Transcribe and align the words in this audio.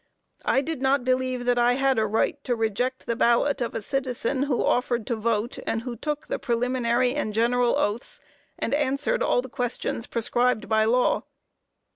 I 0.45 0.61
did 0.61 0.81
not 0.81 1.03
believe 1.05 1.45
that 1.45 1.59
I 1.59 1.73
had 1.73 1.99
a 1.99 2.07
right 2.07 2.43
to 2.45 2.55
reject 2.55 3.05
the 3.05 3.15
ballot 3.15 3.61
of 3.61 3.75
a 3.75 3.83
citizen 3.83 4.41
who 4.49 4.65
offered 4.65 5.05
to 5.05 5.15
vote, 5.15 5.59
and 5.67 5.83
who 5.83 5.95
took 5.95 6.25
the 6.25 6.39
preliminary 6.39 7.13
and 7.13 7.35
general 7.35 7.77
oaths; 7.77 8.19
and 8.57 8.73
answered 8.73 9.21
all 9.21 9.43
questions 9.43 10.07
prescribed 10.07 10.67
by 10.67 10.85
law. 10.85 11.25